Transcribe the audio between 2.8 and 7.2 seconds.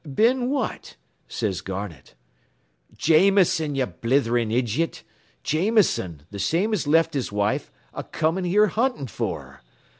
"'Jameson, ye blatherin' ijiot. Jameson, th' same as left